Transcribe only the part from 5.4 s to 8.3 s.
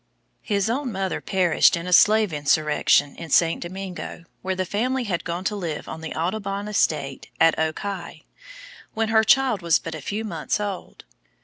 to live on the Audubon estate at Aux Cayes,